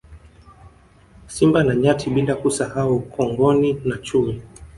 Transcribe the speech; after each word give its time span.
Simba 1.33 1.63
na 1.63 1.75
Nyati 1.75 2.09
bila 2.09 2.35
kusahau 2.35 2.99
Kongoni 2.99 3.81
na 3.85 3.97
Chui 3.97 4.41